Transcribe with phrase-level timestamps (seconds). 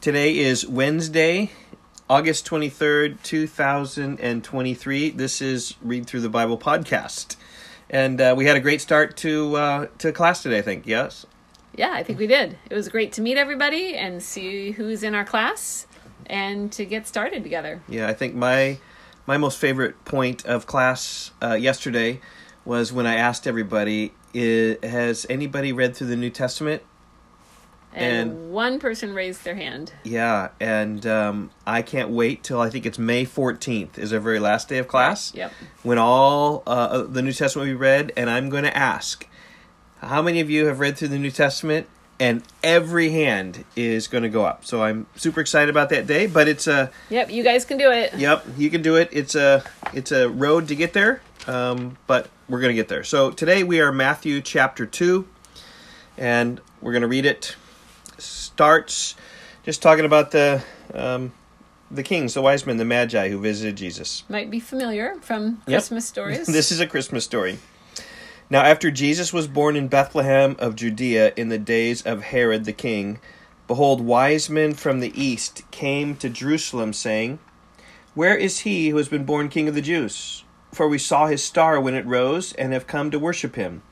[0.00, 1.50] Today is Wednesday,
[2.08, 5.10] August 23rd, 2023.
[5.10, 7.34] This is Read Through the Bible podcast.
[7.90, 10.86] And uh, we had a great start to uh, to class today, I think.
[10.86, 11.26] Yes?
[11.74, 12.56] Yeah, I think we did.
[12.70, 15.88] It was great to meet everybody and see who's in our class
[16.26, 17.82] and to get started together.
[17.88, 18.78] Yeah, I think my
[19.26, 22.20] my most favorite point of class uh, yesterday
[22.64, 26.84] was when I asked everybody, "Has anybody read through the New Testament?"
[27.94, 29.92] And, And- one person raised their hand.
[30.04, 34.38] Yeah, and um, I can't wait till I think it's May 14th is our very
[34.38, 35.32] last day of class.
[35.34, 35.52] Yep.
[35.82, 39.26] when all uh, the New Testament will be read, and I'm going to ask,
[40.02, 41.86] how many of you have read through the New Testament?
[42.20, 44.64] And every hand is going to go up.
[44.64, 46.26] So I'm super excited about that day.
[46.26, 48.12] But it's a Yep, you guys can do it.
[48.16, 49.08] yep, you can do it.
[49.12, 49.62] It's a
[49.94, 53.04] it's a road to get there, um, but we're going to get there.
[53.04, 55.28] So today we are Matthew chapter two,
[56.16, 57.54] and we're going to read it.
[58.18, 59.14] Starts
[59.64, 61.32] just talking about the um,
[61.90, 64.24] the kings, the wise men, the magi who visited Jesus.
[64.28, 65.78] Might be familiar from Yep.
[65.78, 66.46] Christmas stories.
[66.48, 67.58] this is a Christmas story.
[68.50, 72.72] Now, after Jesus was born in Bethlehem of Judea in the days of Herod the
[72.72, 73.20] king,
[73.66, 77.38] behold, wise men from the east came to Jerusalem, saying,
[78.14, 80.44] Where is he who has been born king of the Jews?
[80.72, 83.82] For we saw his star when it rose, and have come to worship him.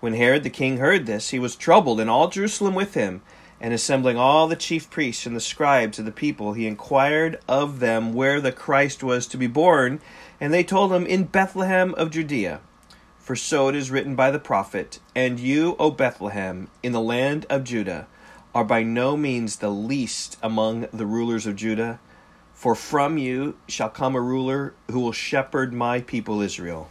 [0.00, 3.22] When Herod the king heard this, he was troubled, and all Jerusalem with him.
[3.62, 7.78] And assembling all the chief priests and the scribes of the people, he inquired of
[7.78, 10.00] them where the Christ was to be born.
[10.40, 12.60] And they told him, In Bethlehem of Judea.
[13.20, 17.46] For so it is written by the prophet, And you, O Bethlehem, in the land
[17.48, 18.08] of Judah,
[18.52, 22.00] are by no means the least among the rulers of Judah.
[22.54, 26.90] For from you shall come a ruler who will shepherd my people Israel.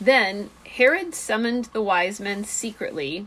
[0.00, 3.26] Then Herod summoned the wise men secretly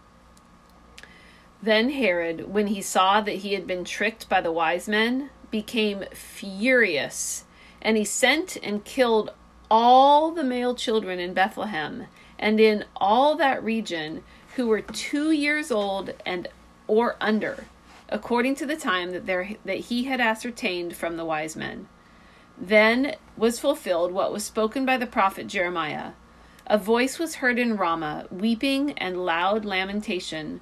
[1.61, 6.05] Then Herod, when he saw that he had been tricked by the wise men, became
[6.13, 7.43] furious,
[7.81, 9.31] and he sent and killed
[9.69, 12.07] all the male children in Bethlehem
[12.39, 14.23] and in all that region
[14.55, 16.47] who were two years old and
[16.87, 17.65] or under,
[18.09, 21.87] according to the time that there that he had ascertained from the wise men.
[22.57, 26.11] Then was fulfilled what was spoken by the prophet Jeremiah.
[26.67, 30.61] A voice was heard in Ramah, weeping and loud lamentation.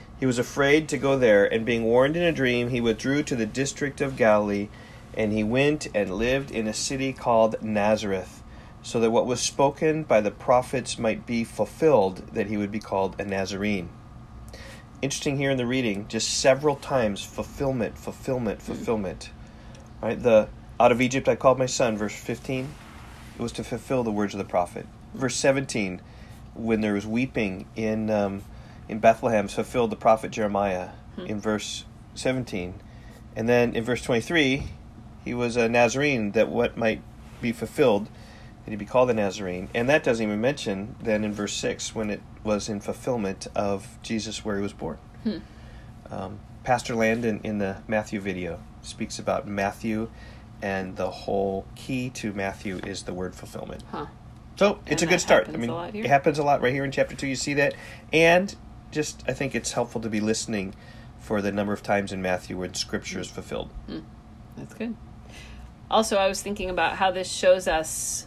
[0.21, 3.35] he was afraid to go there, and being warned in a dream, he withdrew to
[3.35, 4.69] the district of Galilee,
[5.15, 8.43] and he went and lived in a city called Nazareth,
[8.83, 12.79] so that what was spoken by the prophets might be fulfilled, that he would be
[12.79, 13.89] called a Nazarene.
[15.01, 19.31] Interesting here in the reading, just several times fulfillment, fulfillment, fulfillment.
[20.03, 20.21] Right?
[20.21, 22.69] The out of Egypt I called my son, verse 15.
[23.39, 24.85] It was to fulfill the words of the prophet.
[25.15, 25.99] Verse 17,
[26.53, 28.43] when there was weeping in um,
[28.91, 30.89] in Bethlehem, fulfilled the prophet Jeremiah
[31.25, 31.85] in verse
[32.15, 32.75] 17.
[33.37, 34.63] And then in verse 23,
[35.23, 37.01] he was a Nazarene that what might
[37.41, 38.09] be fulfilled,
[38.65, 39.69] that he'd be called a Nazarene.
[39.73, 43.97] And that doesn't even mention then in verse 6 when it was in fulfillment of
[44.03, 44.97] Jesus where he was born.
[46.11, 50.09] Um, Pastor Landon in the Matthew video speaks about Matthew,
[50.61, 53.83] and the whole key to Matthew is the word fulfillment.
[53.89, 54.07] Huh.
[54.57, 55.47] So it's a good start.
[55.47, 56.03] I mean, a lot here?
[56.03, 57.27] it happens a lot right here in chapter two.
[57.27, 57.73] You see that,
[58.11, 58.53] and
[58.91, 60.73] just I think it's helpful to be listening
[61.19, 63.69] for the number of times in Matthew where Scripture is fulfilled.
[64.57, 64.95] That's good.
[65.89, 68.25] Also, I was thinking about how this shows us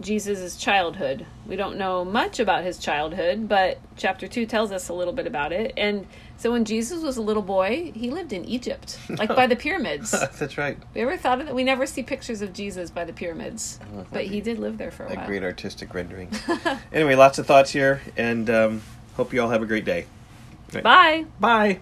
[0.00, 1.26] Jesus' childhood.
[1.46, 5.26] We don't know much about his childhood, but chapter 2 tells us a little bit
[5.26, 5.74] about it.
[5.76, 6.06] And
[6.38, 10.12] so when Jesus was a little boy, he lived in Egypt, like by the pyramids.
[10.38, 10.78] That's right.
[10.94, 11.54] We ever thought of that?
[11.54, 13.78] We never see pictures of Jesus by the pyramids,
[14.10, 15.26] but he did live there for a A while.
[15.26, 16.30] great artistic rendering.
[16.92, 18.82] anyway, lots of thoughts here, and um,
[19.20, 20.06] hope you all have a great day.
[20.72, 21.26] Bye.
[21.38, 21.80] Bye.